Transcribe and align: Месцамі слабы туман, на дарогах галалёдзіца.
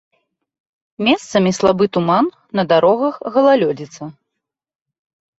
Месцамі 1.07 1.51
слабы 1.57 1.85
туман, 1.97 2.25
на 2.59 2.63
дарогах 2.71 3.19
галалёдзіца. 3.35 4.09